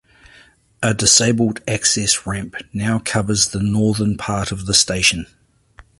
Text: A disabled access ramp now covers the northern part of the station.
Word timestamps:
A 0.81 0.95
disabled 0.95 1.59
access 1.67 2.25
ramp 2.25 2.55
now 2.73 2.97
covers 3.05 3.49
the 3.49 3.61
northern 3.61 4.17
part 4.17 4.51
of 4.51 4.65
the 4.65 4.73
station. 4.73 5.27